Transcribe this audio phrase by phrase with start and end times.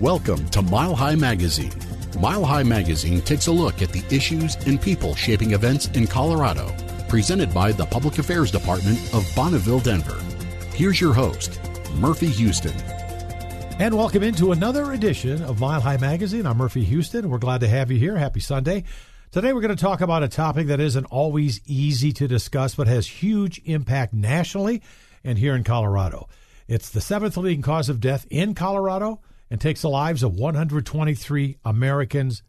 [0.00, 1.74] Welcome to Mile High Magazine.
[2.18, 6.74] Mile High Magazine takes a look at the issues and people shaping events in Colorado.
[7.06, 10.18] Presented by the Public Affairs Department of Bonneville, Denver.
[10.72, 11.60] Here's your host,
[11.96, 12.72] Murphy Houston.
[13.78, 16.46] And welcome into another edition of Mile High Magazine.
[16.46, 17.28] I'm Murphy Houston.
[17.28, 18.16] We're glad to have you here.
[18.16, 18.84] Happy Sunday.
[19.32, 22.86] Today we're going to talk about a topic that isn't always easy to discuss, but
[22.86, 24.80] has huge impact nationally
[25.22, 26.26] and here in Colorado.
[26.68, 29.20] It's the seventh leading cause of death in Colorado
[29.50, 32.42] and takes the lives of 123 Americans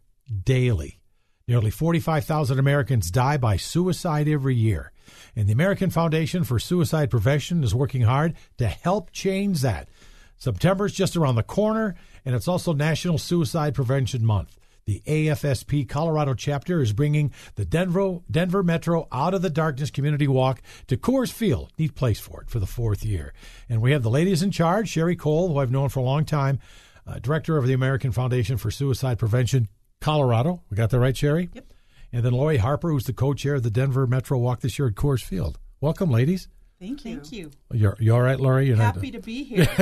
[0.43, 0.99] daily.
[1.47, 4.91] Nearly 45,000 Americans die by suicide every year.
[5.35, 9.89] And the American Foundation for Suicide Prevention is working hard to help change that.
[10.37, 11.95] September is just around the corner,
[12.25, 14.57] and it's also National Suicide Prevention Month.
[14.85, 20.27] The AFSP Colorado chapter is bringing the Denver, Denver Metro Out of the Darkness Community
[20.27, 21.71] Walk to Coors Field.
[21.77, 23.33] Neat place for it for the fourth year.
[23.69, 26.25] And we have the ladies in charge, Sherry Cole, who I've known for a long
[26.25, 26.59] time,
[27.07, 29.67] uh, director of the American Foundation for Suicide Prevention,
[29.99, 30.61] Colorado.
[30.69, 31.49] We got that right, Sherry?
[31.53, 31.65] Yep.
[32.13, 34.95] And then Lori Harper, who's the co-chair of the Denver Metro Walk this year at
[34.95, 35.57] Coors Field.
[35.79, 36.47] Welcome, ladies.
[36.79, 37.15] Thank you.
[37.17, 37.51] Thank you.
[37.71, 38.65] You're, you all right, Lori?
[38.67, 39.67] You're Happy to be here.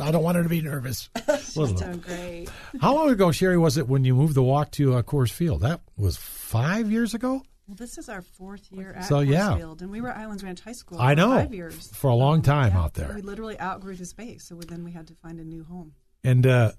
[0.00, 1.08] I don't want her to be nervous.
[1.28, 2.48] Listen, Doing great.
[2.80, 5.60] How long ago, Sherry, was it when you moved the walk to uh, Coors Field?
[5.62, 7.42] That was five years ago?
[7.68, 9.56] Well, this is our fourth year at So, yeah.
[9.56, 11.00] Field, and we were at Highlands Ranch High School.
[11.00, 11.30] I know.
[11.36, 13.12] five years For a long time Yeah, out there.
[13.14, 15.92] We literally outgrew the space, so then we had to find a new home.
[16.26, 16.72] And uh,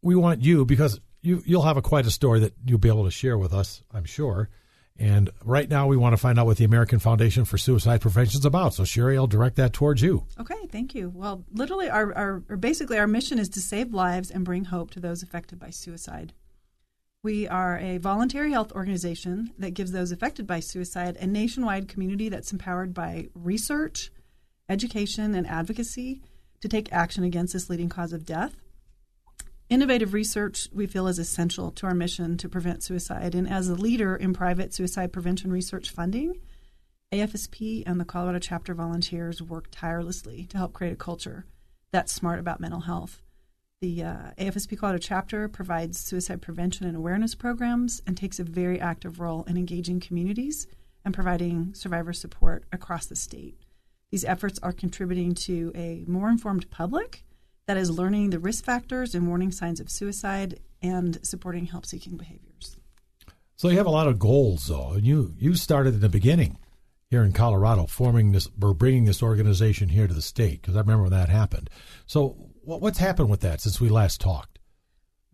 [0.00, 3.04] we want you because you you'll have a quite a story that you'll be able
[3.04, 4.48] to share with us, I'm sure.
[4.98, 8.38] And right now, we want to find out what the American Foundation for Suicide Prevention
[8.38, 8.72] is about.
[8.72, 10.24] So, Sherry, I'll direct that towards you.
[10.40, 11.12] Okay, thank you.
[11.14, 14.92] Well, literally, our, our or basically our mission is to save lives and bring hope
[14.92, 16.32] to those affected by suicide.
[17.22, 22.30] We are a voluntary health organization that gives those affected by suicide a nationwide community
[22.30, 24.10] that's empowered by research,
[24.70, 26.22] education, and advocacy
[26.62, 28.54] to take action against this leading cause of death.
[29.68, 33.34] Innovative research we feel is essential to our mission to prevent suicide.
[33.34, 36.40] And as a leader in private suicide prevention research funding,
[37.12, 41.46] AFSP and the Colorado chapter volunteers work tirelessly to help create a culture
[41.90, 43.22] that's smart about mental health.
[43.80, 48.80] The uh, AFSP Colorado chapter provides suicide prevention and awareness programs and takes a very
[48.80, 50.68] active role in engaging communities
[51.04, 53.58] and providing survivor support across the state.
[54.10, 57.24] These efforts are contributing to a more informed public
[57.66, 62.16] that is learning the risk factors and warning signs of suicide and supporting help seeking
[62.16, 62.76] behaviors.
[63.56, 64.92] So, you have a lot of goals, though.
[64.92, 66.58] And you, you started in the beginning
[67.08, 70.80] here in Colorado, forming this or bringing this organization here to the state, because I
[70.80, 71.70] remember when that happened.
[72.06, 74.58] So, what, what's happened with that since we last talked?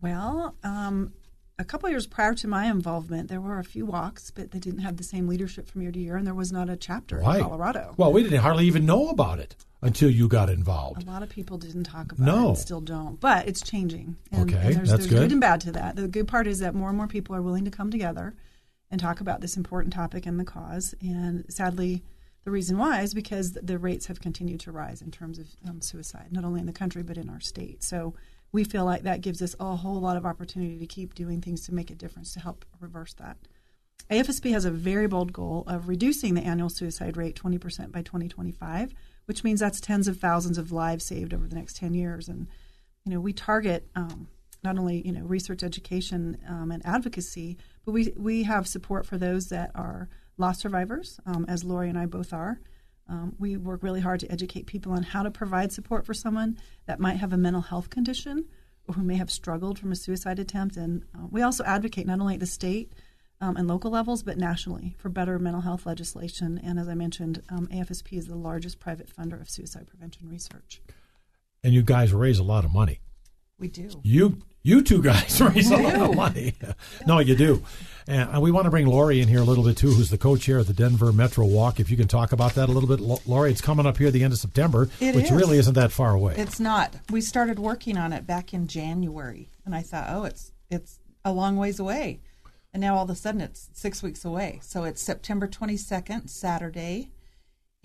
[0.01, 1.13] Well, um,
[1.59, 4.79] a couple years prior to my involvement, there were a few walks, but they didn't
[4.79, 7.37] have the same leadership from year to year, and there was not a chapter Why?
[7.37, 7.93] in Colorado.
[7.97, 11.03] Well, we didn't hardly even know about it until you got involved.
[11.03, 12.45] A lot of people didn't talk about No.
[12.45, 14.15] it and still don't, but it's changing.
[14.31, 15.31] And, Okay, and there's, that's there's good.
[15.31, 15.95] and bad to that.
[15.95, 18.33] The good part is that more and more people are willing to come together
[18.89, 20.95] and talk about this important topic and the cause.
[21.01, 22.03] And sadly,
[22.45, 25.81] the reason why is because the rates have continued to rise in terms of um,
[25.81, 27.83] suicide, not only in the country but in our state.
[27.83, 28.15] So
[28.53, 31.65] we feel like that gives us a whole lot of opportunity to keep doing things
[31.65, 33.35] to make a difference to help reverse that.
[34.09, 38.93] AFSP has a very bold goal of reducing the annual suicide rate 20% by 2025,
[39.25, 42.29] which means that's tens of thousands of lives saved over the next 10 years.
[42.29, 42.47] And,
[43.05, 44.27] you know, we target um,
[44.63, 49.17] not only, you know, research, education, um, and advocacy, but we, we have support for
[49.17, 52.59] those that are loss survivors, um, as Lori and I both are.
[53.07, 56.57] Um, we work really hard to educate people on how to provide support for someone
[56.85, 58.45] that might have a mental health condition
[58.87, 60.77] or who may have struggled from a suicide attempt.
[60.77, 62.93] And uh, we also advocate not only at the state
[63.41, 66.59] um, and local levels, but nationally for better mental health legislation.
[66.63, 70.81] And as I mentioned, um, AFSP is the largest private funder of suicide prevention research.
[71.63, 72.99] And you guys raise a lot of money.
[73.59, 73.89] We do.
[74.03, 76.53] You you two guys raise a lot of money.
[77.05, 77.63] no, you do.
[78.05, 80.57] And we want to bring Lori in here a little bit too, who's the co-chair
[80.57, 81.79] of the Denver Metro Walk.
[81.79, 84.13] If you can talk about that a little bit, Lori, it's coming up here at
[84.13, 85.31] the end of September, It which is.
[85.31, 86.35] really isn't that far away.
[86.37, 86.93] It's not.
[87.09, 91.31] We started working on it back in January, and I thought, oh, it's it's a
[91.31, 92.19] long ways away,
[92.73, 94.59] and now all of a sudden it's six weeks away.
[94.63, 97.09] So it's September twenty second, Saturday,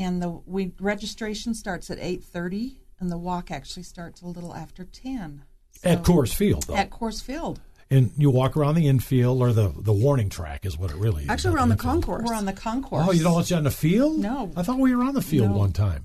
[0.01, 4.53] and the we registration starts at eight thirty, and the walk actually starts a little
[4.53, 4.85] after
[5.83, 5.99] ten.
[5.99, 6.77] at Coors Field, though.
[6.77, 7.61] At Coors Field.
[7.91, 11.25] and you walk around the infield or the the warning track is what it really
[11.25, 11.29] is.
[11.31, 11.93] Actually, we're on the infield.
[12.05, 12.23] concourse.
[12.27, 13.07] We're on the concourse.
[13.09, 14.19] Oh, you don't let you on the field?
[14.19, 14.51] No.
[14.57, 15.57] I thought we were on the field No.
[15.57, 16.05] one time.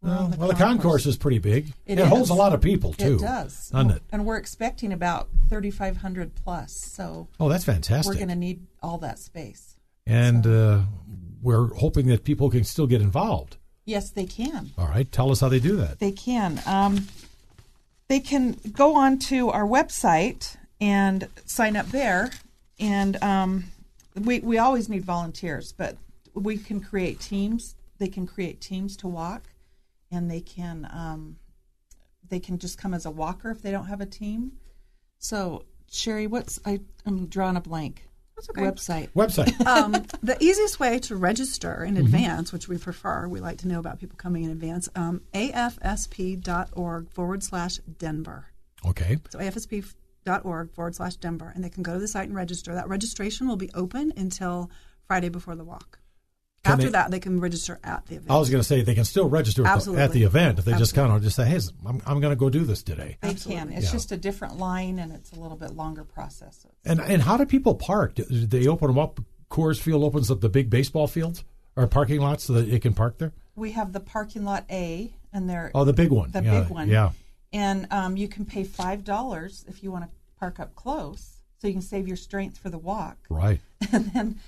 [0.00, 0.82] We're on the well, the concourse.
[0.82, 1.72] concourse is pretty big.
[1.84, 3.16] It holds a lot of people too.
[3.16, 4.02] It does, doesn't it?
[4.12, 6.72] And we're expecting about thirty five hundred plus.
[6.92, 8.12] So Oh, that's fantastic.
[8.12, 9.76] we're going to need all that space.
[10.06, 10.82] and uh,
[11.42, 13.56] we're hoping that people can still get involved.
[13.84, 14.70] Yes, they can.
[14.78, 15.98] All right, tell us how they do that.
[15.98, 16.60] They can.
[16.66, 17.06] Um,
[18.08, 22.30] they can go on to our website and sign up there.
[22.80, 23.64] And um,
[24.14, 25.96] we, we always need volunteers, but
[26.34, 27.76] we can create teams.
[27.98, 29.42] They can create teams to walk,
[30.10, 31.36] and they can um,
[32.28, 34.52] they can just come as a walker if they don't have a team.
[35.18, 38.07] So Sherry, what's I, I'm drawing a blank.
[38.38, 38.62] That's okay.
[38.62, 39.08] Website.
[39.14, 39.66] Website.
[39.66, 39.92] um,
[40.22, 41.96] the easiest way to register Mm-hmm.
[41.96, 45.20] in advance, which we prefer, we like to know about people coming in advance, um,
[45.34, 48.46] afsp.org forward slash Denver.
[48.86, 49.18] Okay.
[49.30, 52.74] So afsp.org forward slash Denver, and they can go to the site and register.
[52.74, 54.70] That registration will be open until
[55.06, 55.97] Friday before the walk.
[56.68, 58.30] Can After they- that, they can register at the event.
[58.30, 60.02] I was going to say they can still register at the, Absolutely.
[60.04, 62.36] at the event if they just kind of just say, "Hey, I'm, I'm going to
[62.36, 63.60] go do this today." They Absolutely.
[63.64, 63.72] can.
[63.72, 63.92] It's Yeah.
[63.92, 66.66] just a different line, and it's a little bit longer process.
[66.84, 68.14] And and how do people park?
[68.14, 69.20] Do do they open them up?
[69.50, 71.42] Coors Field opens up the big baseball fields
[71.74, 73.32] or parking lots so that it can park there.
[73.56, 76.30] We have the parking lot A, and there Oh, the big one.
[76.32, 76.88] the yeah, big one.
[76.88, 77.10] Yeah.
[77.52, 81.66] And um, you can pay five dollars if you want to park up close, so
[81.66, 83.16] you can save your strength for the walk.
[83.30, 83.60] Right.
[83.92, 84.38] and then,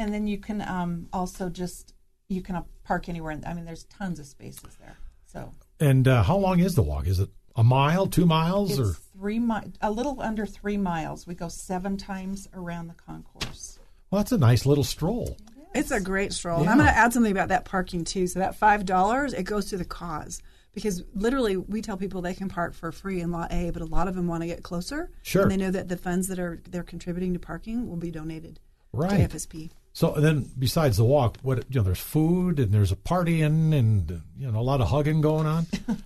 [0.00, 1.94] and then you can um, also just
[2.28, 3.38] you can uh, park anywhere.
[3.46, 4.96] I mean, there's tons of spaces there.
[5.26, 7.06] So And uh, how long is the walk?
[7.06, 11.26] Is it a mile, two miles, it's or three mi- a little under three miles.
[11.26, 13.78] We go seven times around the concourse.
[14.10, 15.36] well, that's a nice little stroll.
[15.74, 16.56] It's a great stroll.
[16.58, 16.70] And Yeah.
[16.72, 18.26] I'm going to add something about that parking too.
[18.26, 20.40] So that five dollars, it goes to the cause
[20.72, 23.84] because literally we tell people they can park for free in Lot A, but a
[23.96, 25.10] lot of them want to get closer.
[25.22, 25.42] Sure.
[25.42, 28.58] And they know that the funds that are they're contributing to parking will be donated
[28.92, 29.28] Right.
[29.30, 29.70] to FSP.
[29.92, 34.22] So then besides the walk, what you know, there's food and there's a partying and
[34.36, 35.66] you know a lot of hugging going on.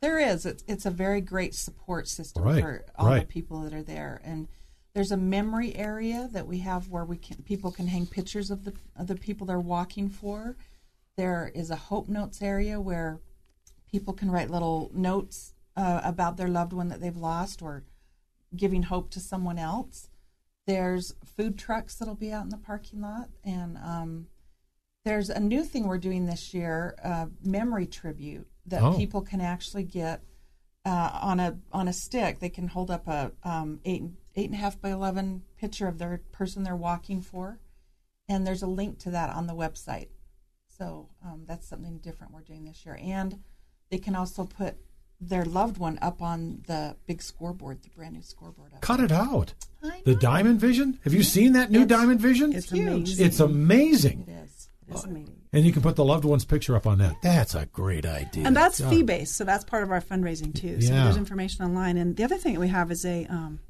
[0.00, 0.46] There is.
[0.46, 3.20] It's, it's a very great support system Right, for all right.
[3.20, 4.46] the people that are there, and
[4.94, 8.64] there's a memory area that we have where we can people can hang pictures of
[8.64, 10.56] the of the people they're walking for.
[11.16, 13.18] There is a hope notes area where
[13.90, 17.82] people can write little notes uh, about their loved one that they've lost or
[18.54, 20.07] giving hope to someone else.
[20.68, 24.26] There's food trucks that'll be out in the parking lot, and um,
[25.02, 28.94] there's a new thing we're doing this year, uh, memory tribute that Oh.
[28.94, 30.20] people can actually get
[30.84, 32.38] uh, on a on a stick.
[32.40, 34.02] They can hold up a um, eight
[34.36, 37.58] eight and a half by eleven picture of their person they're walking for,
[38.28, 40.08] and there's a link to that on the website.
[40.68, 43.40] So um, that's something different we're doing this year, and
[43.90, 44.76] they can also put
[45.20, 48.72] their loved one up on the big scoreboard, the brand new scoreboard.
[48.74, 49.54] Up Cut it out.
[49.82, 50.14] I The.
[50.14, 50.98] Diamond Vision.
[51.04, 52.52] Have you seen that new It's- Diamond Vision?
[52.52, 52.86] It's huge.
[52.88, 53.26] amazing.
[53.26, 54.24] It's amazing.
[54.28, 54.68] It is.
[54.88, 55.34] It is amazing.
[55.52, 57.16] And you can put the loved one's picture up on that.
[57.22, 58.46] That's a great idea.
[58.46, 60.80] And that's fee based, so that's part of our fundraising too.
[60.80, 61.04] So Yeah.
[61.04, 61.96] there's information online.
[61.96, 63.60] And the other thing that we have is a um,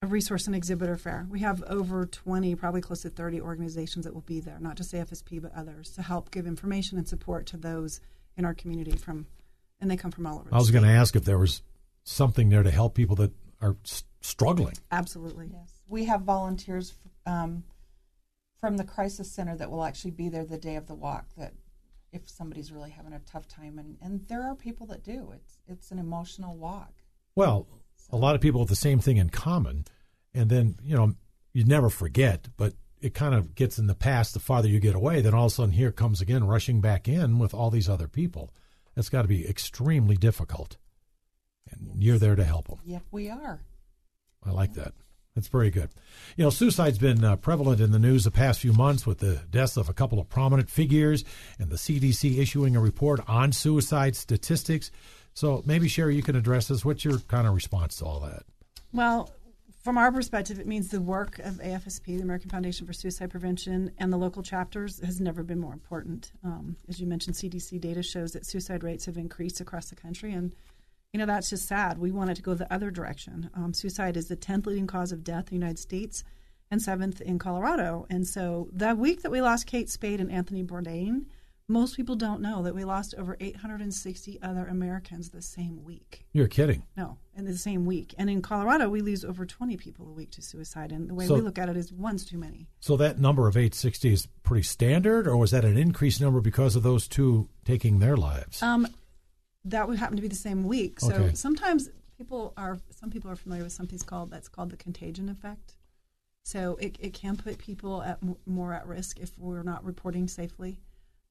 [0.00, 1.26] a resource and exhibitor fair.
[1.28, 4.92] We have over 20, probably close to 30 organizations that will be there, not just
[4.94, 8.00] AFSP but others, to help give information and support to those
[8.36, 9.26] in our community from,
[9.80, 10.48] and they come from all over.
[10.52, 11.62] I was going to ask if there was
[12.04, 14.74] something there to help people that are s- struggling.
[14.90, 15.50] Absolutely.
[15.52, 16.94] Yes, we have volunteers
[17.26, 17.64] um,
[18.60, 21.26] from the crisis center that will actually be there the day of the walk.
[21.36, 21.52] That
[22.12, 25.32] if somebody's really having a tough time, and, and there are people that do.
[25.34, 26.92] It's it's an emotional walk.
[27.34, 27.66] Well,
[28.10, 29.84] a lot of people have the same thing in common,
[30.34, 31.14] and then you know
[31.52, 34.34] you never forget, but it kind of gets in the past.
[34.34, 37.08] The farther you get away, then all of a sudden here comes again, rushing back
[37.08, 38.50] in with all these other people.
[38.98, 40.76] That's got to be extremely difficult,
[41.70, 42.80] and you're there to help them.
[42.84, 43.60] Yep, we are.
[44.44, 44.92] I like that.
[45.36, 45.90] That's very good.
[46.36, 49.42] You know, suicide's been uh, prevalent in the news the past few months with the
[49.50, 51.22] deaths of a couple of prominent figures
[51.60, 54.90] and the CDC issuing a report on suicide statistics.
[55.32, 56.84] So maybe, Sherry, you can address this.
[56.84, 58.42] What's your kind of response to all that?
[58.92, 59.32] Well,
[59.88, 63.90] from our perspective, it means the work of AFSP, the American Foundation for Suicide Prevention,
[63.96, 66.30] and the local chapters has never been more important.
[66.44, 70.34] Um, as you mentioned, CDC data shows that suicide rates have increased across the country,
[70.34, 70.52] and
[71.14, 71.96] you know that's just sad.
[71.96, 73.48] We want it to go the other direction.
[73.54, 76.22] Um, suicide is the tenth leading cause of death in the United States
[76.70, 78.04] and seventh in Colorado.
[78.10, 81.24] And so that week that we lost Kate Spade and Anthony Bourdain,
[81.70, 86.24] most people don't know that we lost over 860 other Americans the same week.
[86.32, 86.84] You're kidding.
[86.96, 88.14] No, in the same week.
[88.16, 90.92] And in Colorado, we lose over 20 people a week to suicide.
[90.92, 92.68] And the way So- we look at it is one's too many.
[92.80, 96.74] So that number of 860 is pretty standard, or was that an increased number because
[96.74, 98.62] of those two taking their lives?
[98.62, 98.86] Um,
[99.64, 101.00] that would happen to be the same week.
[101.00, 101.34] So Okay.
[101.34, 105.76] sometimes people are, some people are familiar with something called, that's called the contagion effect.
[106.44, 110.80] So it, it can put people at more at risk if we're not reporting safely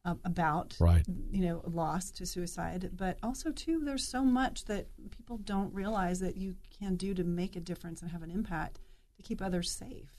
[0.08, 1.06] uh, about, Right.
[1.30, 2.92] you know, loss to suicide.
[2.96, 7.24] But also too, there's so much that people don't realize that you can do to
[7.24, 8.80] make a difference and have an impact
[9.18, 10.10] to keep others safe.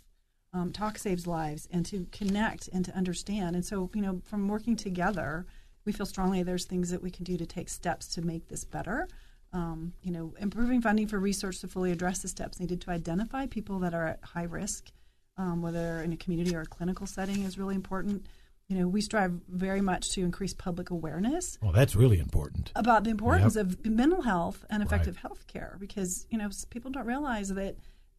[0.53, 3.55] Um, talk saves lives, and to connect and to understand.
[3.55, 5.47] And so, you know, from working together,
[5.85, 8.65] we feel strongly there's things that we can do to take steps to make this
[8.65, 9.09] better.
[9.53, 13.47] Um, you know, improving funding for research to fully address the steps needed to identify
[13.47, 14.91] people that are at high risk,
[15.39, 18.27] um, whether in a community or a clinical setting, is really important.
[18.69, 22.71] You know, we strive very much to increase public awareness Well, that's really important.
[22.77, 23.65] about the importance Yep.
[23.67, 25.23] of mental health and effective Right.
[25.23, 27.77] health care because you know people don't realize that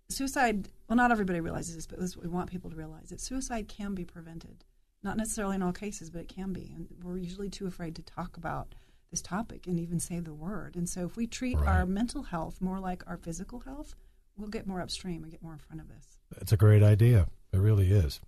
[0.09, 3.09] suicide well not everybody realizes this but this is what we want people to realize
[3.09, 4.65] that suicide can be prevented
[5.03, 8.01] not necessarily in all cases but it can be and we're usually too afraid to
[8.01, 8.73] talk about
[9.11, 12.59] this topic and even say the word and so if we treat our mental health
[12.59, 13.93] more like our physical health
[14.35, 17.27] we'll get more upstream and get more in front of this That's a great idea.
[17.53, 18.19] It really is.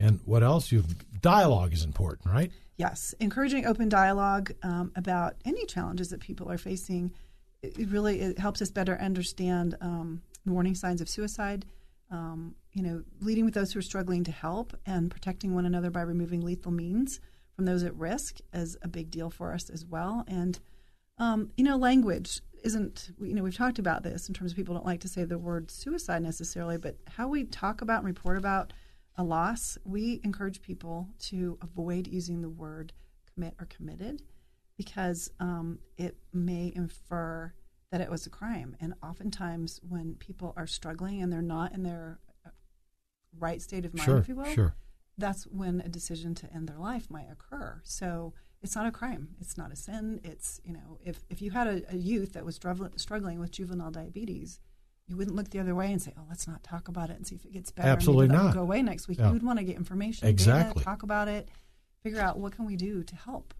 [0.00, 0.70] And what else?
[0.70, 0.84] You
[1.20, 2.52] dialogue is important, right?
[2.76, 7.12] Yes, encouraging open dialogue um, about any challenges that people are facing.
[7.62, 11.66] It really it helps us better understand um, warning signs of suicide.
[12.10, 15.90] Um, you know, leading with those who are struggling to help and protecting one another
[15.90, 17.20] by removing lethal means
[17.54, 20.24] from those at risk is a big deal for us as well.
[20.28, 20.58] And
[21.18, 23.10] um, you know, language isn't.
[23.20, 25.38] You know, we've talked about this in terms of people don't like to say the
[25.38, 28.72] word suicide necessarily, but how we talk about and report about
[29.18, 32.92] a loss, we encourage people to avoid using the word
[33.34, 34.22] commit or committed
[34.76, 37.52] because um, it may infer
[37.90, 38.76] that it was a crime.
[38.80, 42.50] And oftentimes, when people are struggling and they're not in their uh,
[43.36, 44.76] right state of mind, sure, if you will, sure.
[45.18, 47.80] that's when a decision to end their life might occur.
[47.82, 49.30] So it's not a crime.
[49.40, 50.20] It's not a sin.
[50.22, 53.50] It's, you know, if, if you had a, a youth that was struggling, struggling with
[53.50, 54.60] juvenile diabetes,
[55.08, 57.26] you wouldn't look the other way and say, "Oh, let's not talk about it and
[57.26, 58.54] see if it gets better." Absolutely not.
[58.54, 59.18] Go away next week.
[59.18, 59.28] Yeah.
[59.28, 60.80] You would want to get information, Exactly.
[60.80, 61.48] data, talk about it,
[62.02, 63.54] figure out what can we do to help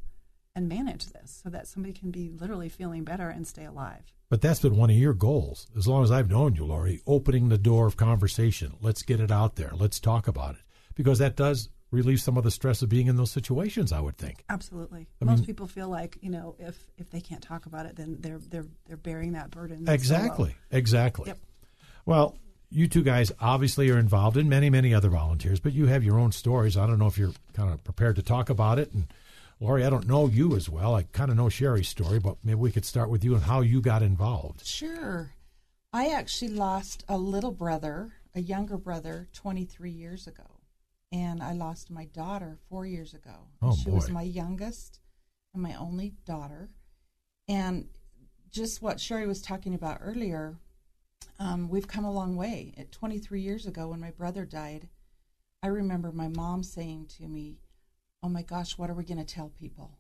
[0.55, 4.13] and manage this, so that somebody can be literally feeling better and stay alive.
[4.29, 7.49] But that's been one of your goals, as long as I've known you, Lori, opening
[7.49, 8.75] the door of conversation.
[8.81, 9.73] Let's get it out there.
[9.75, 10.61] Let's talk about it.
[10.95, 14.17] Because that does relieve some of the stress of being in those situations, I would
[14.19, 14.45] think.
[14.49, 15.09] Absolutely.
[15.21, 17.97] I Most mean- people feel like you know if if they can't talk about it,
[17.97, 19.89] then they're they're they're bearing that burden.
[19.89, 20.51] Exactly.
[20.51, 20.59] solo.
[20.71, 21.27] Exactly.
[21.29, 21.39] Yep.
[22.07, 22.37] Well,
[22.71, 26.19] you two guys obviously are involved in many, many other volunteers, but you have your
[26.19, 26.77] own stories.
[26.77, 28.93] I don't know if you're kind of prepared to talk about it.
[28.93, 29.07] And
[29.61, 30.95] Lori, I don't know you as well.
[30.95, 33.61] I kind of know Sherry's story, but maybe we could start with you and how
[33.63, 34.67] you got involved.
[34.67, 35.33] Sure.
[35.93, 40.45] I actually lost a little brother, a younger brother, 23 years ago.
[41.11, 43.49] And I lost my daughter four years ago.
[43.63, 45.01] Oh, she was my youngest
[45.55, 46.71] and my only daughter.
[47.49, 47.89] And
[48.51, 50.59] just what Sherry was talking about earlier,
[51.39, 52.75] um, we've come a long way.
[52.77, 54.89] At 23 years ago, when my brother died,
[55.63, 57.59] I remember my mom saying to me,
[58.23, 59.99] Oh my gosh, what are we going to tell people?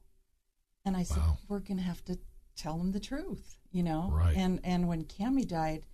[0.84, 1.38] And I said, Wow.
[1.48, 2.18] We're going to have to
[2.56, 4.10] tell them the truth, you know?
[4.12, 4.36] Right.
[4.36, 5.86] And, and when Cami died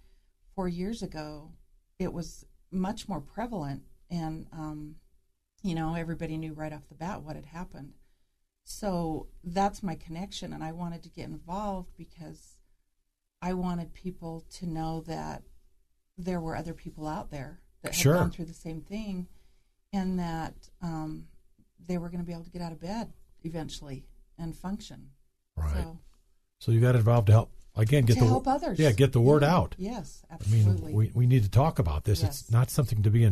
[0.54, 1.52] four years ago,
[1.98, 3.82] it was much more prevalent.
[4.10, 4.96] And, um,
[5.64, 7.94] you know, everybody knew right off the bat what had happened.
[8.64, 10.52] So that's my connection.
[10.52, 12.58] And I wanted to get involved because
[13.42, 15.42] I wanted people to know that
[16.16, 18.14] there were other people out there that had Sure.
[18.14, 19.26] gone through the same thing
[19.92, 21.28] and that um,
[21.84, 24.04] they were going to be able to get out of bed eventually
[24.38, 25.10] and function.
[25.56, 25.82] Right.
[25.82, 25.98] So,
[26.58, 28.78] So you got involved to help, again, get to the help others.
[28.78, 29.54] Yeah, get the word Yeah.
[29.56, 29.74] out.
[29.78, 30.82] Yes, absolutely.
[30.82, 32.22] I mean, we, we need to talk about this.
[32.22, 33.24] It's not something to be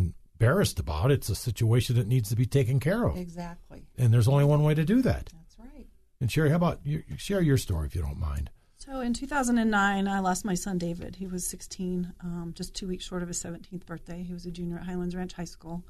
[0.42, 1.10] embarrassed about.
[1.10, 3.16] It's a situation that needs to be taken care of.
[3.16, 3.86] exactly.
[3.96, 5.30] And there's only one way to do that.
[5.32, 5.86] That's right.
[6.20, 8.50] And Sherry, how about you share your story if you don't mind?
[8.76, 11.14] So in 2009, I lost my son David.
[11.16, 14.24] He was 16, um, just two weeks short of his 17th birthday.
[14.24, 15.84] He was a junior at Highlands Ranch High School.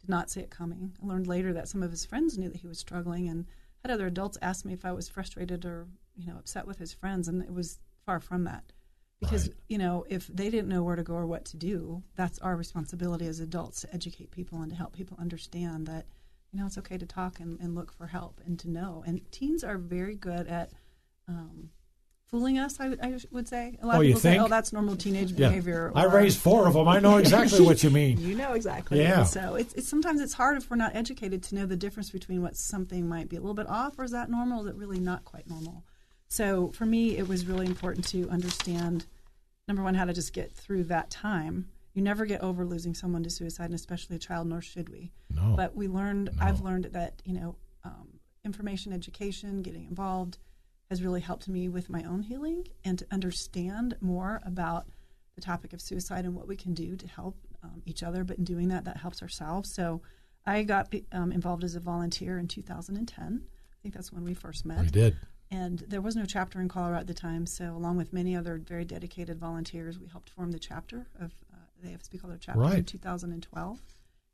[0.00, 0.92] Did not see it coming.
[1.02, 3.46] I learned later that some of his friends knew that he was struggling, and
[3.82, 6.92] had other adults ask me if I was frustrated or you know upset with his
[6.92, 8.72] friends, and it was far from that.
[9.20, 9.56] Because Right.
[9.68, 12.54] you know, if they didn't know where to go or what to do, that's our
[12.56, 16.06] responsibility as adults to educate people and to help people understand that
[16.52, 19.02] you know it's okay to talk and, and look for help and to know.
[19.06, 20.70] And teens are very good at
[21.28, 21.70] um,
[22.26, 22.78] fooling us.
[22.78, 24.42] I would, I would say a lot Oh, of people say, think?
[24.42, 25.48] "Oh, that's normal teenage Yeah.
[25.48, 26.86] behavior." I or- raised four of them.
[26.86, 28.18] I know exactly what you mean.
[28.20, 28.98] you know exactly.
[29.00, 29.24] Yeah.
[29.24, 32.42] So it's, it's sometimes it's hard if we're not educated to know the difference between
[32.42, 34.60] what something might be a little bit off or is that normal?
[34.60, 35.84] Is it really not quite normal?
[36.28, 39.06] So for me, it was really important to understand
[39.68, 41.68] number one how to just get through that time.
[41.94, 45.12] You never get over losing someone to suicide, and especially a child, nor should we.
[45.30, 45.54] No.
[45.56, 46.30] But we learned.
[46.36, 46.44] No.
[46.44, 50.38] I've learned that you know, um, information, education, getting involved,
[50.90, 54.86] has really helped me with my own healing and to understand more about
[55.34, 58.24] the topic of suicide and what we can do to help um, each other.
[58.24, 59.72] But in doing that, that helps ourselves.
[59.74, 60.02] So
[60.44, 63.42] I got um, involved as a volunteer in 2010.
[63.44, 65.16] I think that's when we first met We did.
[65.50, 67.46] And there was no chapter in Colorado at the time.
[67.46, 71.56] So, along with many other very dedicated volunteers, we helped form the chapter of uh,
[71.82, 73.80] the AFSP Colorado chapter in 2012.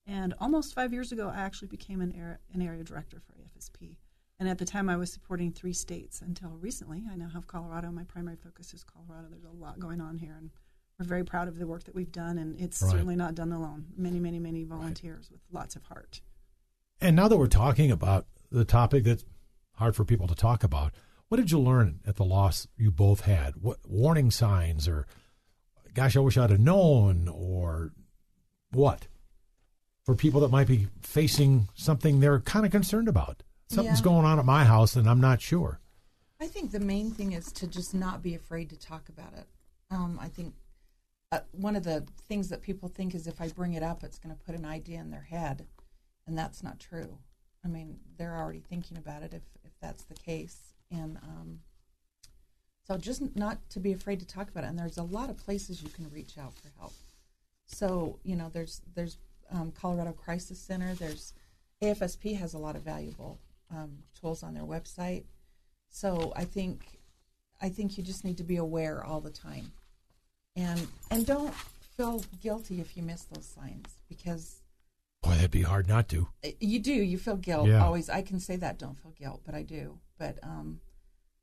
[0.07, 3.97] And almost five years ago, I actually became an area, an area director for AFSP.
[4.41, 7.05] And at the time, I was supporting three states until recently.
[7.11, 7.91] I now have Colorado.
[7.93, 9.29] My primary focus is Colorado.
[9.31, 10.51] There's a lot going on here, and
[10.99, 12.39] we're very proud of the work that we've done.
[12.39, 12.91] And it's Right.
[12.91, 13.87] certainly not done alone.
[13.97, 16.23] Many, many, many volunteers with lots of heart.
[17.01, 19.25] And now that we're talking about the topic that's
[19.75, 20.93] hard for people to talk about,
[21.29, 23.57] what did you learn at the loss you both had?
[23.57, 25.07] What warning signs or
[25.95, 27.93] gosh, I wish I'd have known or
[28.71, 29.09] what?
[30.05, 33.43] For people that might be facing something they're kind of concerned about.
[33.71, 34.05] Something's Yeah.
[34.05, 35.81] going on at my house and I'm not sure.
[36.41, 39.47] I think the main thing is to just not be afraid to talk about it.
[39.91, 40.55] Um, I think
[41.31, 44.19] uh, one of the things that people think is if I bring it up, it's
[44.19, 45.67] going to put an idea in their head,
[46.27, 47.19] and that's not true.
[47.65, 50.57] I mean, they're already thinking about it if, if that's the case,
[50.91, 51.59] and um,
[52.87, 54.69] so just not to be afraid to talk about it.
[54.69, 56.95] And there's a lot of places you can reach out for help.
[57.67, 59.19] So you know, there's there's
[59.51, 60.95] um, Colorado Crisis Center.
[60.95, 61.35] There's
[61.83, 63.39] AFSP has a lot of valuable
[63.71, 65.25] um, tools on their website.
[65.91, 67.01] So I think
[67.61, 69.73] I think you just need to be aware all the time,
[70.57, 71.55] and and don't
[71.97, 74.62] feel guilty if you miss those signs because
[75.23, 76.29] Boy, that'd be hard not to.
[76.45, 76.93] uh, you do.
[76.93, 77.85] You feel guilt Yeah.
[77.85, 78.09] always.
[78.11, 78.79] I can say that.
[78.79, 79.99] Don't feel guilt, but I do.
[80.19, 80.81] But um,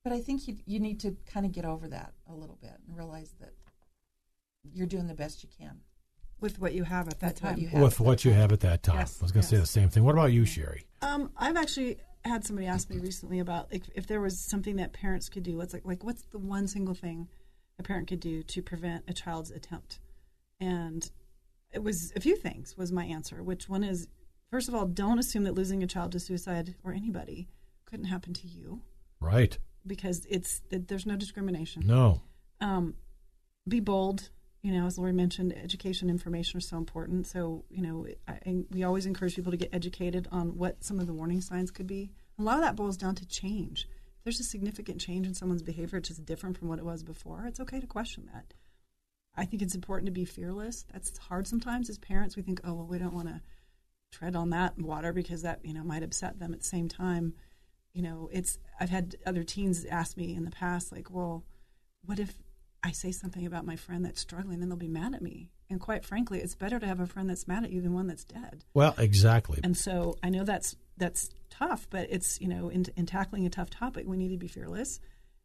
[0.03, 2.75] but I think you you need to kind of get over that a little bit
[2.87, 3.53] and realize that
[4.73, 5.79] you're doing the best you can.
[6.41, 7.57] With what you have at that With time.
[7.57, 7.81] you have.
[7.81, 8.99] With what you have at that time.
[8.99, 10.03] Yes, I was going to say the same thing.
[10.05, 10.85] What about you, Sherry?
[11.01, 14.93] Um, I've actually had somebody ask me recently about like, if there was something that
[14.93, 15.57] parents could do.
[15.57, 17.27] What's like, like what's the one single thing
[17.77, 19.99] a parent could do to prevent a child's attempt?
[20.61, 21.09] And
[21.71, 22.77] it was a few things.
[22.77, 23.41] Was my answer.
[23.43, 24.07] Which one is
[24.51, 27.47] first of all, don't assume that losing a child to suicide or anybody
[27.85, 28.81] couldn't happen to you
[29.19, 29.57] Right.
[29.85, 31.83] because it's there's no discrimination.
[31.85, 32.21] No.
[32.61, 32.95] um,
[33.67, 34.29] be bold.
[34.61, 37.27] You know, as Lori mentioned, education, information are so important.
[37.27, 40.99] So, you know, I, I, we always encourage people to get educated on what some
[40.99, 42.11] of the warning signs could be.
[42.37, 43.87] A lot of that boils down to change.
[44.17, 47.03] If there's a significant change in someone's behavior, it's just different from what it was
[47.03, 47.45] before.
[47.47, 48.53] It's okay to question that.
[49.35, 50.85] I think it's important to be fearless.
[50.91, 52.35] That's hard sometimes as parents.
[52.35, 53.41] We think, oh, well, we don't want to
[54.11, 57.33] tread on that water because that, you know, might upset them at the same time.
[57.93, 61.45] You know, it's, I've had other teens ask me in the past, like, well,
[62.05, 62.33] what if
[62.83, 65.51] I say something about my friend that's struggling, then they'll be mad at me.
[65.69, 68.07] And quite frankly, it's better to have a friend that's mad at you than one
[68.07, 68.63] that's dead.
[68.73, 69.59] Well, exactly.
[69.63, 73.49] And so I know that's that's tough, but it's you know in, in tackling a
[73.49, 74.99] tough topic, we need to be fearless.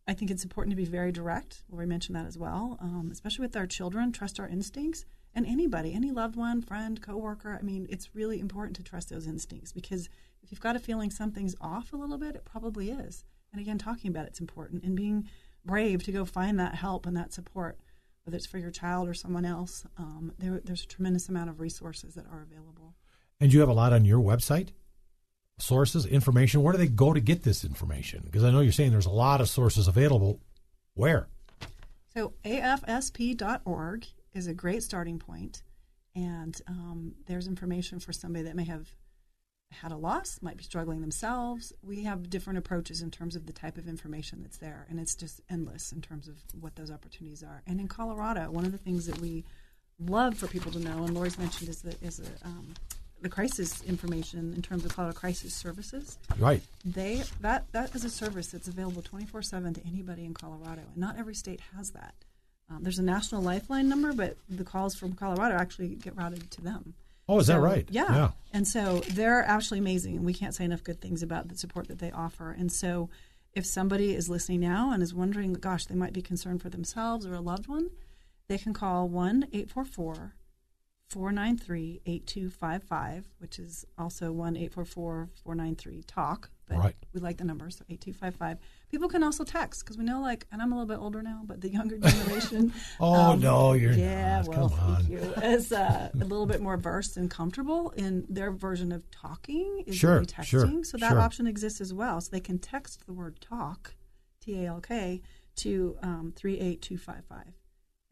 [0.07, 1.63] I think it's important to be very direct.
[1.71, 4.13] Lori mentioned that as well, um, especially with our children.
[4.13, 7.59] Trust our instincts, and anybody, any loved one, friend, coworker.
[7.59, 10.09] I mean, it's really important to trust those instincts because
[10.43, 13.25] if you've got a feeling something's off a little bit, it probably is.
[13.53, 15.29] And again, talking about it's important, and being
[15.65, 17.79] brave to go find that help and that support,
[18.25, 19.87] whether it's for your child or someone else.
[19.97, 22.95] Um, there, there's a tremendous amount of resources that are available.
[23.41, 24.71] And you have a lot on your website?
[25.59, 26.63] Sources, information.
[26.63, 28.23] Where do they go to get this information?
[28.25, 30.41] Because I know you're saying there's a lot of sources available.
[30.95, 31.29] Where?
[32.15, 35.63] So afsp.org is a great starting point,
[36.15, 38.89] and um, there's information for somebody that may have
[39.71, 41.73] had a loss, might be struggling themselves.
[41.83, 45.15] We have different approaches in terms of the type of information that's there, and it's
[45.15, 47.63] just endless in terms of what those opportunities are.
[47.67, 49.45] And in Colorado, one of the things that we
[49.99, 52.75] love for people to know, and Lori's mentioned, is the is a, um,
[53.25, 56.63] the crisis information in terms of Colorado Crisis Services Right.
[56.85, 61.19] they that that is a service that's available 24/7 to anybody in Colorado and not
[61.19, 62.15] every state has that.
[62.71, 66.61] Um, there's a national lifeline number, but the calls from Colorado actually get routed to
[66.61, 66.95] them.
[67.29, 67.87] Oh, is that right?
[67.91, 68.15] Yeah.
[68.15, 68.31] Yeah.
[68.53, 70.17] And so they're actually amazing.
[70.17, 72.51] and We can't say enough good things about the support that they offer.
[72.51, 73.09] And so
[73.55, 77.25] if somebody is listening now and is wondering, gosh, they might be concerned for themselves
[77.25, 77.89] or a loved one,
[78.49, 80.35] they can call 1 844
[81.11, 86.51] 493 8255, which is also 1 844 493 TALK.
[86.67, 86.97] But Right.
[87.13, 88.59] we like the number, so 8255.
[88.91, 91.43] People can also text because we know, like, and I'm a little bit older now,
[91.45, 92.73] but the younger generation.
[93.01, 94.49] Oh, no, you're yeah, not.
[94.49, 95.07] well, Come thank on.
[95.11, 95.19] you.
[95.43, 99.95] Is uh, a little bit more versed and comfortable in their version of talking is
[99.97, 100.87] Sure, really sure, texting.
[100.87, 101.21] so that sure.
[101.21, 102.21] option exists as well.
[102.23, 103.95] So they can text the word talk,
[104.41, 105.21] T A L K,
[105.57, 107.53] to um, 38255.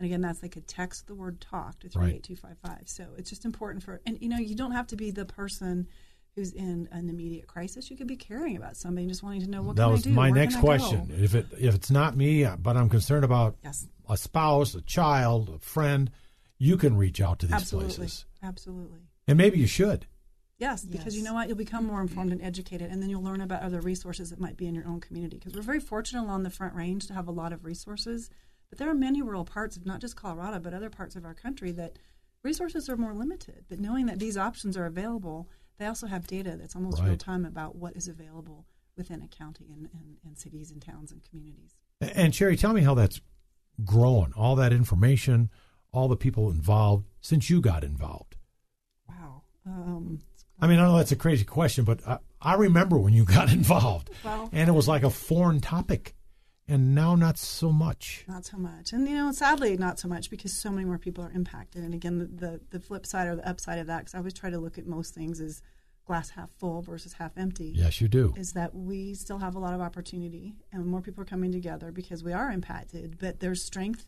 [0.03, 2.21] And again, that's like a text the word talk to Right.
[2.25, 2.89] 38255.
[2.89, 5.87] So it's just important for, and you know, you don't have to be the person
[6.35, 7.89] who's in an immediate crisis.
[7.89, 10.01] You could be caring about somebody and just wanting to know what that can was
[10.01, 10.09] I do?
[10.09, 10.67] That was my Where next can go?
[10.67, 11.15] question.
[11.23, 14.81] If it if it's not me, uh, but I'm concerned about Yes, a spouse, a
[14.81, 16.11] child, a friend,
[16.59, 17.95] you can reach out to these absolutely.
[17.95, 18.25] places.
[18.43, 19.03] Absolutely.
[19.29, 20.09] And maybe you should.
[20.59, 21.47] Yes, because you know what?
[21.47, 22.41] You'll become more informed mm-hmm.
[22.41, 25.01] and educated, and then you'll learn about other resources that might be in your own
[25.01, 25.37] community.
[25.37, 28.31] Because we're very fortunate along the Front Range to have a lot of resources,
[28.73, 31.35] but there are many rural parts of not just Colorado, but other parts of our
[31.35, 31.99] country that
[32.43, 33.67] resources are more limited.
[33.69, 35.47] But knowing that these options are available,
[35.79, 37.09] they also have data that's almost Right.
[37.09, 38.65] real time about what is available
[38.97, 41.75] within a county and, and, and cities and towns and communities.
[42.01, 43.21] And Sherry, tell me how that's
[43.85, 44.33] grown.
[44.39, 45.51] All that information,
[45.93, 48.37] all the people involved since you got involved.
[49.07, 49.43] Wow.
[49.67, 50.21] Um,
[50.59, 53.53] I mean, I know that's a crazy question, but I, I remember when you got
[53.53, 56.15] involved, Well- and it was like a foreign topic,
[56.73, 58.25] and now not so much.
[58.27, 61.23] Not so much, and you know, sadly, not so much because so many more people
[61.23, 61.85] are impacted.
[61.85, 64.33] And again, the the, the flip side or the upside of that, because I always
[64.33, 65.61] try to look at most things as
[66.07, 67.73] glass half full versus half empty.
[67.77, 68.33] Yes, you do.
[68.39, 71.93] Is that we still have a lot of opportunity, and more people are coming together
[71.93, 73.19] because we are impacted.
[73.19, 74.07] But there's strength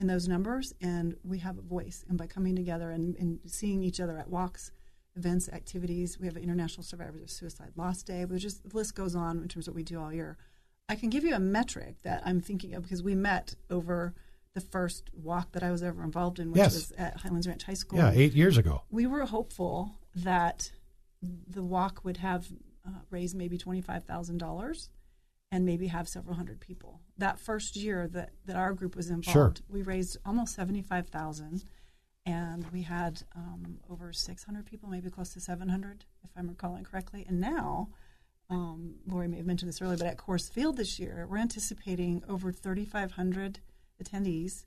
[0.00, 2.02] in those numbers, and we have a voice.
[2.08, 4.72] And by coming together and, and seeing each other at walks,
[5.16, 8.24] events, activities, we have an International Survivors of Suicide Loss Day.
[8.24, 10.38] But just the list goes on in terms of what we do all year.
[10.88, 14.14] I can give you a metric that I'm thinking of because we met over
[14.54, 16.74] the first walk that I was ever involved in, which Yes.
[16.74, 17.98] was at Highlands Ranch High School.
[17.98, 18.82] Yeah, eight years ago.
[18.90, 20.72] We were hopeful that
[21.22, 22.46] the walk would have
[22.86, 24.88] uh, raised maybe twenty-five thousand dollars,
[25.50, 27.00] and maybe have several hundred people.
[27.18, 29.54] That first year that that our group was involved, Sure.
[29.68, 31.64] we raised almost seventy-five thousand,
[32.24, 36.48] and we had um, over six hundred people, maybe close to seven hundred, if I'm
[36.48, 37.26] recalling correctly.
[37.28, 37.88] And now,
[38.50, 42.22] um, Lori may have mentioned this earlier, but at Coors Field this year, we're anticipating
[42.28, 43.60] over thirty-five hundred
[44.02, 44.64] attendees.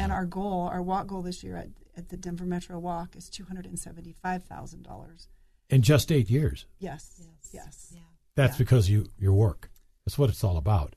[0.00, 3.28] And our goal, our walk goal this year at, at the Denver Metro Walk is
[3.28, 5.28] two hundred and seventy-five thousand dollars.
[5.70, 6.64] In just eight years.
[6.78, 7.50] Yes, yes.
[7.52, 7.94] yes
[8.36, 8.58] That's Yeah.
[8.58, 9.70] because you your work.
[10.06, 10.94] That's what it's all about.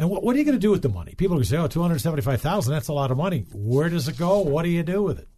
[0.00, 1.14] And what, what are you going to do with the money?
[1.16, 2.72] People are going to say, "Oh, two hundred seventy-five thousand.
[2.72, 4.40] That's a lot of money." Where does it go?
[4.40, 5.28] What do you do with it?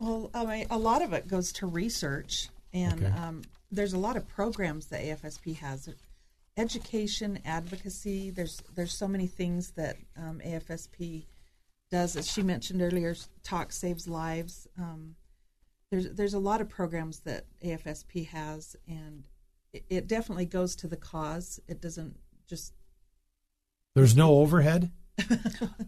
[0.00, 3.12] Well, I mean, a lot of it goes to research, and Okay.
[3.12, 5.88] um, there's a lot of programs that AFSP has,
[6.56, 8.30] education, advocacy.
[8.30, 11.24] There's there's so many things that um, AFSP
[11.90, 12.16] does.
[12.16, 14.66] As she mentioned earlier, Talk Saves Lives.
[14.78, 15.16] Um,
[15.90, 19.28] there's there's a lot of programs that AFSP has, and
[19.72, 21.60] it, it definitely goes to the cause.
[21.68, 22.72] It doesn't just
[23.94, 24.90] There's no overhead.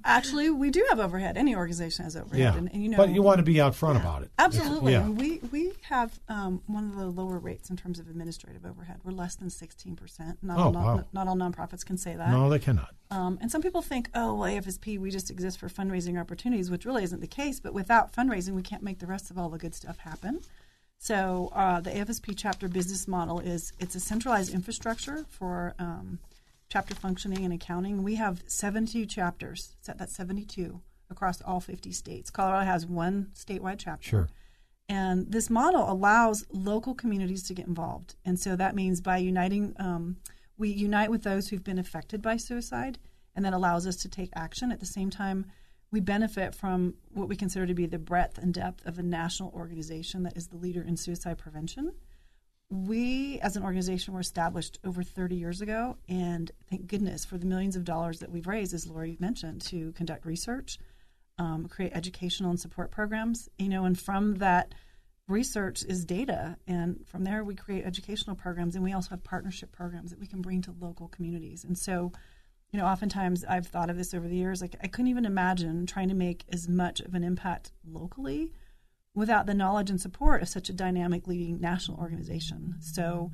[0.05, 1.37] Actually, we do have overhead.
[1.37, 3.75] Any organization has overhead, Yeah, and, and you know, but you want to be out
[3.75, 4.31] front about it.
[4.39, 4.93] absolutely.
[4.93, 5.09] Yeah.
[5.09, 9.01] We we have um, one of the lower rates in terms of administrative overhead.
[9.05, 10.39] We're less than sixteen percent.
[10.43, 11.05] Not Oh, all non, wow.
[11.13, 12.31] not all nonprofits can say that.
[12.31, 12.95] No, they cannot.
[13.11, 16.85] Um, and some people think, oh, well, AFSP, we just exist for fundraising opportunities, which
[16.85, 17.59] really isn't the case.
[17.61, 20.41] But without fundraising, we can't make the rest of all the good stuff happen.
[20.99, 26.19] So uh, the AFSP chapter business model is it's a centralized infrastructure for um,
[26.69, 28.03] chapter functioning and accounting.
[28.03, 32.31] We have 72 chapters, set that's 72 across all 50 states.
[32.31, 34.09] Colorado has one statewide chapter.
[34.09, 34.29] Sure.
[34.89, 38.15] And this model allows local communities to get involved.
[38.25, 40.17] And so that means by uniting, um,
[40.57, 42.99] we unite with those who've been affected by suicide,
[43.35, 44.73] and that allows us to take action.
[44.73, 45.47] At the same time,
[45.91, 49.51] we benefit from what we consider to be the breadth and depth of a national
[49.51, 51.93] organization that is the leader in suicide prevention.
[52.71, 57.47] We, as an organization, were established over 30 years ago, and thank goodness for the
[57.47, 60.79] millions of dollars that we've raised, as Lori mentioned, to conduct research,
[61.39, 63.49] um, create educational and support programs.
[63.59, 64.75] You know, and from that
[65.29, 69.73] research is data, and from there we create educational programs, and we also have partnership
[69.73, 71.65] programs that we can bring to local communities.
[71.65, 72.13] And so,
[72.71, 74.61] you know, oftentimes I've thought of this over the years.
[74.61, 78.53] Like I couldn't even imagine trying to make as much of an impact locally
[79.15, 82.75] without the knowledge and support of such a dynamic leading national organization.
[82.81, 83.31] So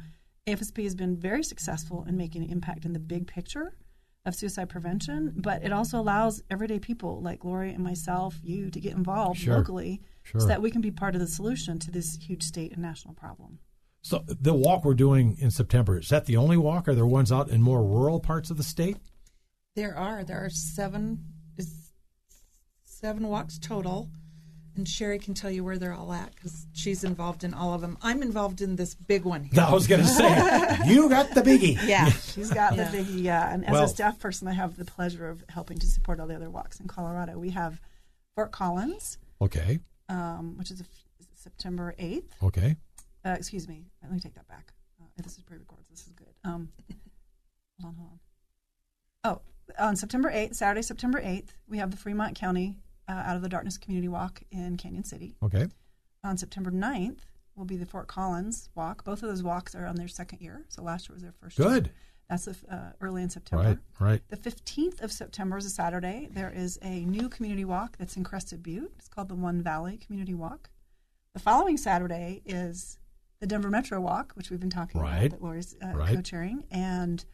[0.46, 3.76] AFSP has been very successful in making an impact in the big picture
[4.26, 8.80] of suicide prevention, but it also allows everyday people like Lori and myself, you, to
[8.80, 9.56] get involved Sure.
[9.58, 10.40] locally Sure.
[10.40, 13.12] so that we can be part of the solution to this huge state and national
[13.12, 13.58] problem.
[14.00, 16.88] So the walk we're doing in September is that the only walk?
[16.88, 18.96] Are there ones out in more rural parts of the state?
[19.76, 20.24] There are.
[20.24, 21.24] There are seven
[21.58, 21.92] is
[22.84, 24.10] seven walks total,
[24.76, 27.80] and Sherry can tell you where they're all at because she's involved in all of
[27.80, 27.96] them.
[28.02, 29.62] I'm involved in this big one here.
[29.64, 31.78] I was going to say you got the biggie.
[31.86, 32.88] Yeah, She's got Yeah.
[32.90, 33.52] the biggie, yeah.
[33.52, 36.26] And as Well- a staff person, I have the pleasure of helping to support all
[36.26, 37.38] the other walks in Colorado.
[37.38, 37.80] We have
[38.34, 39.78] Fort Collins, Okay.
[40.08, 40.84] um, which is, a,
[41.36, 42.24] September 8th.
[42.42, 42.76] Okay.
[43.24, 43.84] Uh, excuse me.
[44.02, 44.72] Let me take that back.
[45.00, 45.86] Uh, this is pre-recorded.
[45.90, 46.26] This is good.
[46.42, 46.68] Um,
[47.80, 48.18] hold on, hold on.
[49.24, 49.40] Oh,
[49.78, 52.76] on September 8th, Saturday, September 8th, we have the Fremont County
[53.08, 55.36] uh, Out of the Darkness Community Walk in Cañon City.
[55.42, 55.66] Okay.
[56.22, 57.18] On September 9th
[57.56, 59.04] will be the Fort Collins Walk.
[59.04, 60.64] Both of those walks are on their second year.
[60.68, 61.68] So last year was their first year.
[61.68, 61.90] Good.
[62.30, 63.64] That's the, uh, early in September.
[63.64, 63.78] Right.
[64.00, 64.22] Right.
[64.28, 66.28] The 15th of September is a Saturday.
[66.32, 68.92] There is a new community walk that's in Crested Butte.
[68.98, 70.70] It's called the One Valley Community Walk.
[71.34, 72.98] The following Saturday is
[73.40, 75.26] the Denver Metro Walk, which we've been talking Right.
[75.26, 76.14] about, that Lori's uh, Right.
[76.14, 76.64] co-chairing.
[76.70, 77.24] And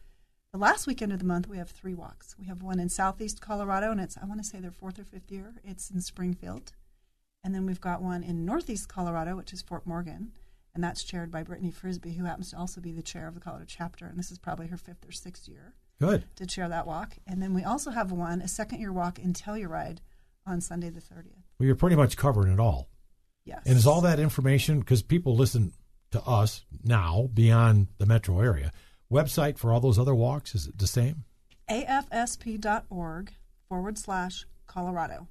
[0.51, 2.35] the last weekend of the month, we have three walks.
[2.37, 5.03] We have one in Southeast Colorado, and it's, I want to say their fourth or
[5.05, 5.53] fifth year.
[5.63, 6.73] It's in Springfield.
[7.43, 10.33] And then we've got one in Northeast Colorado, which is Fort Morgan.
[10.73, 13.39] and that's chaired by Brittany Frisbee, who happens to also be the chair of the
[13.41, 16.23] Colorado chapter, and this is probably her fifth or sixth year Good.
[16.35, 17.17] to chair that walk.
[17.27, 19.97] And then we also have one, a second year walk in Telluride
[20.45, 21.43] on Sunday the 30th.
[21.59, 22.89] Well, you're pretty much covering it all.
[23.45, 23.61] Yes.
[23.65, 25.73] And is all that information because people listen
[26.11, 28.71] to us now beyond the metro area?
[29.11, 31.25] Website for all those other walks is it the same?
[31.69, 33.31] afsp.org
[33.67, 35.27] forward slash Colorado.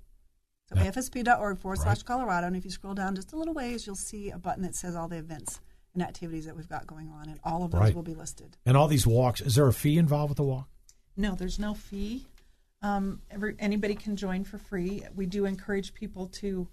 [0.69, 0.91] So Yeah.
[0.91, 1.85] afsp.org forward Right.
[1.85, 2.47] slash Colorado.
[2.47, 4.95] And if you scroll down just a little ways, you'll see a button that says
[4.95, 5.61] all the events
[5.95, 7.95] and activities that we've got going on, and all of those Right.
[7.95, 8.57] will be listed.
[8.65, 10.69] And all these walks, is there a fee involved with the walk?
[11.17, 12.29] No, there's no fee.
[12.83, 15.03] Um, every, anybody can join for free.
[15.15, 16.69] We do encourage people to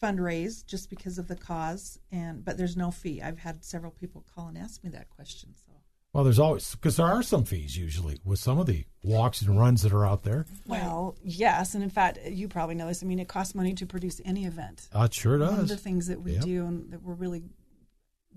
[0.00, 3.20] fundraise just because of the cause, and but there's no fee.
[3.20, 5.54] I've had several people call and ask me that question.
[5.66, 5.72] So
[6.16, 9.60] Well, there's always because there are some fees usually with some of the walks and
[9.60, 10.46] runs that are out there.
[10.66, 11.74] Well, yes.
[11.74, 13.02] And in fact, you probably know this.
[13.02, 14.88] I mean, it costs money to produce any event.
[14.94, 16.42] Uh, it sure One of the things that we Yep.
[16.42, 17.42] do and that we're really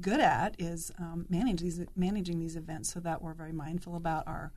[0.01, 4.27] good at is um, manage these managing these events so that we're very mindful about
[4.27, 4.51] our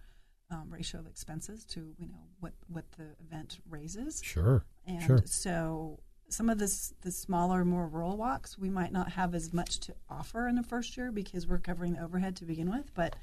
[0.50, 4.20] um, ratio of expenses to you know what what the event raises.
[4.24, 5.22] Sure, And sure.
[5.26, 6.00] so
[6.32, 9.94] some of this the smaller, more rural walks, we might not have as much to
[10.08, 12.92] offer in the first year because we're covering the overhead to begin with.
[12.94, 13.16] But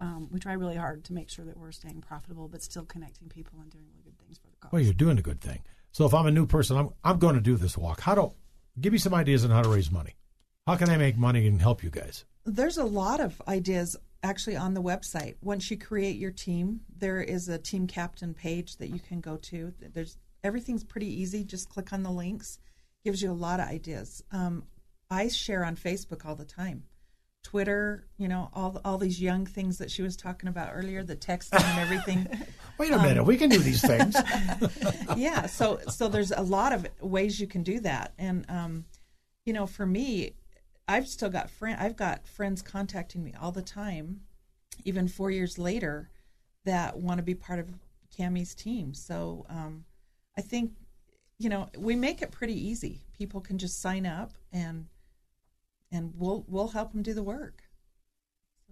[0.00, 3.28] um, we try really hard to make sure that we're staying profitable, but still connecting
[3.28, 4.72] people and doing really good things for the cause.
[4.72, 5.60] Well, you're doing a good thing.
[5.92, 8.00] So if I'm a new person, I'm I'm going to do this walk.
[8.00, 8.32] How do
[8.80, 10.16] give me some ideas on how to raise money?
[10.66, 12.24] How can I make money and help you guys?
[12.44, 15.34] there's a lot of ideas actually on the website.
[15.42, 19.36] Once you create your team, there is a team captain page that you can go
[19.36, 19.72] to.
[19.92, 21.44] There's everything's pretty easy.
[21.44, 22.58] Just click on the links.
[23.04, 24.22] Gives you a lot of ideas.
[24.32, 24.64] Um,
[25.10, 26.84] I share on Facebook all the time.
[27.42, 31.16] Twitter, you know, all all these young things that she was talking about earlier, the
[31.16, 32.28] texting and everything.
[32.78, 34.14] Wait a minute, we can do these things.
[35.16, 38.84] yeah so so there's a lot of ways you can do that and um
[39.44, 40.32] you know for me
[40.88, 44.20] i've still got friend i've got friends contacting me all the time
[44.84, 46.10] even four years later
[46.64, 47.68] that want to be part of
[48.16, 49.84] cammy's team so um
[50.36, 50.72] i think
[51.38, 53.02] you know we make it pretty easy.
[53.18, 54.86] People can just sign up and
[55.90, 57.62] and we'll we'll help them do the work.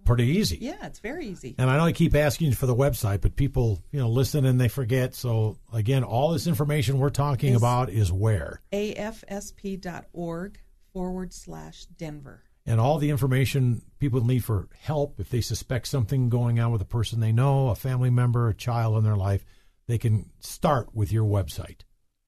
[0.03, 0.57] Pretty easy.
[0.59, 1.53] yeah it's very easy.
[1.59, 4.59] And I know I keep asking for the website, but people, you know, listen and
[4.59, 5.13] they forget.
[5.13, 10.59] So again, all this information we're talking Is- about is where, afsp.org
[10.93, 12.43] forward slash denver.
[12.65, 16.81] And all the information people need for help if they suspect something going on with
[16.81, 19.43] a person they know, a family member, a child in their life,
[19.87, 21.81] they can start with your website.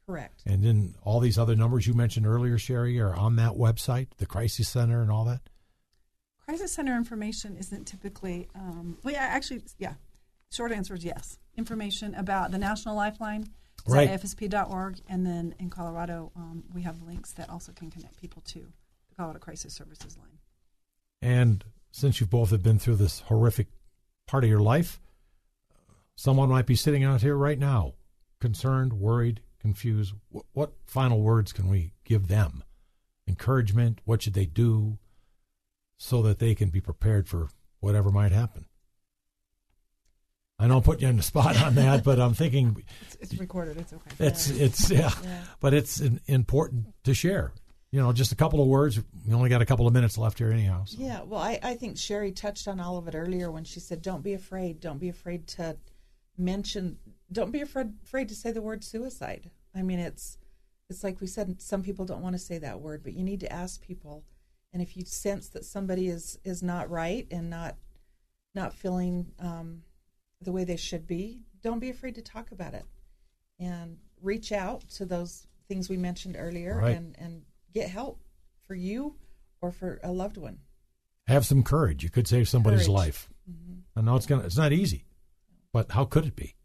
[0.06, 4.08] correct And then all these other numbers you mentioned earlier, Sherry, are on that website,
[4.18, 5.42] the crisis center and all that.
[6.46, 9.94] Crisis center information isn't typically, um, well, yeah, actually, yeah.
[10.52, 11.40] Short answer is yes.
[11.58, 13.44] Information about the National Lifeline
[13.88, 14.10] is Right.
[14.10, 15.00] at fsp.org.
[15.08, 19.16] And then in Colorado, um, we have links that also can connect people to the
[19.16, 20.38] Colorado Crisis Services line.
[21.22, 23.68] And since you both have been through this horrific
[24.28, 25.00] part of your life,
[26.16, 27.94] someone might be sitting out here right now,
[28.40, 30.14] concerned, worried, confused.
[30.30, 32.64] What, what final words can we give them?
[33.28, 34.00] Encouragement?
[34.06, 34.98] What should they do
[35.98, 37.50] so that they can be prepared for
[37.80, 38.66] whatever might happen?
[40.60, 43.34] I know I'm putting you on the spot on that, but I'm thinking It's, it's
[43.40, 43.78] recorded.
[43.78, 44.12] It's okay.
[44.20, 45.42] it's it's yeah, Yeah.
[45.60, 47.54] but it's in, important to share.
[47.92, 49.00] You know, just a couple of words.
[49.28, 50.86] We only got a couple of minutes left here, anyhow.
[50.86, 50.98] so.
[51.00, 54.02] Yeah, well, I, I think Sherry touched on all of it earlier when she said,
[54.02, 54.80] "Don't be afraid.
[54.80, 55.78] Don't be afraid to
[56.38, 56.98] mention.
[57.32, 60.38] Don't be afraid afraid to say the word suicide." I mean, it's
[60.90, 61.62] it's like we said.
[61.62, 64.24] Some people don't want to say that word, but you need to ask people.
[64.72, 67.76] And if you sense that somebody is is not right and not
[68.56, 69.84] not feeling um,
[70.42, 72.86] the way they should be, don't be afraid to talk about it
[73.60, 76.96] and reach out to those things we mentioned earlier Right.
[76.96, 77.44] and and
[77.74, 78.20] get help
[78.68, 79.16] for you
[79.62, 80.60] or for a loved one.
[81.28, 82.04] have some courage.
[82.04, 82.90] You could save somebody's Courage.
[82.90, 83.30] life.
[83.96, 84.44] I know it's gonna.
[84.44, 85.06] It's not easy,
[85.74, 86.56] but how could it be?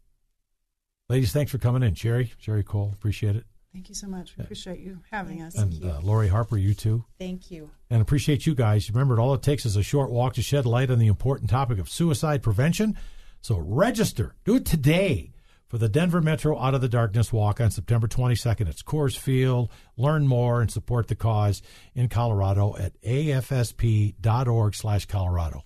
[1.09, 1.95] Ladies, thanks for coming in.
[1.95, 3.43] Sherry, Sherry Cole, appreciate it,
[3.73, 4.35] Thank you so much.
[4.37, 5.55] We appreciate you having us.
[5.55, 7.69] and uh, Lori Harper, you too, Thank you.
[7.89, 8.89] and appreciate you guys.
[8.89, 11.77] Remember, all it takes is a short walk to shed light on the important topic
[11.77, 12.97] of suicide prevention.
[13.41, 15.33] So register, do it today
[15.67, 18.67] for the Denver Metro Out of the Darkness Walk on September 22nd.
[18.67, 19.69] It's Coors Field.
[19.97, 21.61] Learn more and support the cause
[21.93, 25.63] in Colorado at afsp.org slash Colorado.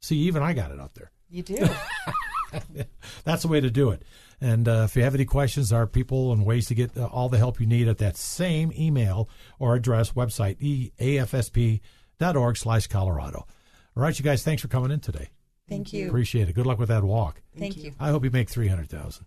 [0.00, 1.10] See, even I got it out there.
[1.30, 1.56] You do.
[3.24, 4.02] That's the way to do it.
[4.40, 7.06] And uh, if you have any questions, there are people and ways to get uh,
[7.06, 9.28] all the help you need at that same email
[9.58, 13.46] or address website, e- afsp.org slash Colorado.
[13.96, 15.30] All right, you guys, thanks for coming in today.
[15.68, 16.06] Thank you.
[16.08, 16.52] Appreciate it.
[16.54, 17.40] Good luck with that walk.
[17.58, 17.92] Thank you.
[17.98, 19.24] I hope you make 300000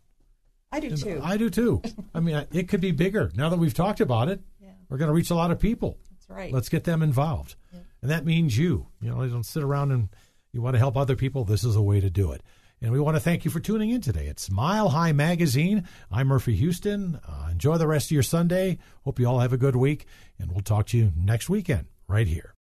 [0.72, 1.20] I do too.
[1.24, 1.82] I do too.
[2.14, 3.32] I mean, I- it could be bigger.
[3.36, 4.70] Now that we've talked about it, Yeah.
[4.90, 5.98] we're going to reach a lot of people.
[6.12, 6.54] That's right.
[6.54, 7.56] Let's get them involved.
[7.74, 7.84] Yep.
[8.04, 8.88] and that means you.
[9.02, 10.10] You know, you don't sit around and
[10.54, 11.44] you want to help other people.
[11.46, 12.42] This is a way to do it.
[12.82, 14.28] And we want to thank you for tuning in today.
[14.28, 15.86] It's Mile High Magazine.
[16.10, 17.20] I'm Murphy Houston.
[17.28, 18.78] Uh, enjoy the rest of your Sunday.
[19.04, 20.06] Hope you all have a good week,
[20.40, 22.56] and we'll talk to you next weekend right here.